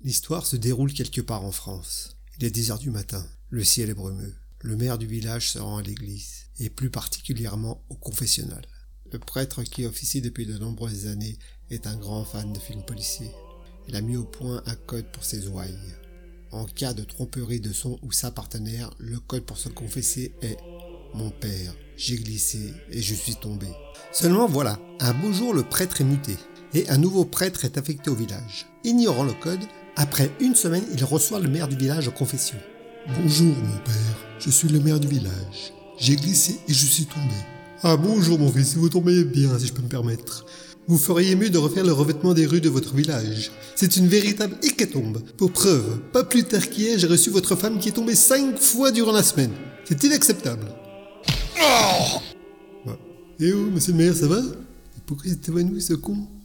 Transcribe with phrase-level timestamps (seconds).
[0.00, 2.16] L'histoire se déroule quelque part en France.
[2.38, 3.26] Il est 10 heures du matin.
[3.50, 4.32] Le ciel est brumeux.
[4.60, 8.64] Le maire du village se rend à l'église, et plus particulièrement au confessionnal.
[9.12, 11.36] Le prêtre qui officie depuis de nombreuses années
[11.70, 13.32] est un grand fan de films policiers.
[13.88, 15.94] Il a mis au point un code pour ses ouailles.
[16.52, 20.58] En cas de tromperie de son ou sa partenaire, le code pour se confesser est
[21.12, 23.66] Mon père, j'ai glissé et je suis tombé.
[24.12, 26.36] Seulement voilà, un beau jour le prêtre est muté
[26.74, 28.66] et un nouveau prêtre est affecté au village.
[28.84, 29.60] Ignorant le code,
[29.98, 32.56] après une semaine, il reçoit le maire du village en confession.
[33.20, 35.72] Bonjour mon père, je suis le maire du village.
[35.98, 37.34] J'ai glissé et je suis tombé.
[37.82, 40.46] Ah bonjour mon fils, vous tombez bien si je peux me permettre.
[40.86, 43.50] Vous feriez mieux de refaire le revêtement des rues de votre village.
[43.74, 45.20] C'est une véritable hécatombe.
[45.36, 48.92] Pour preuve, pas plus tard qu'hier, j'ai reçu votre femme qui est tombée cinq fois
[48.92, 49.52] durant la semaine.
[49.84, 50.66] C'est inacceptable.
[51.60, 52.90] Oh
[53.40, 54.40] Et oh, monsieur le maire, ça va?
[55.06, 56.28] Pourquoi il est évanoui ce con